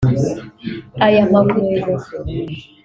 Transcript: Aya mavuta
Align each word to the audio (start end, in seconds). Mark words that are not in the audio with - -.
Aya 1.05 1.23
mavuta 1.31 1.93